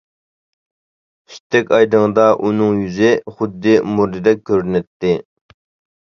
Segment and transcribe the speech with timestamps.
[1.33, 5.13] سۈتتەك ئايدىڭدا ئۇنىڭ يۈزى خۇددى مۇردىدەك كۆرۈنەتتى.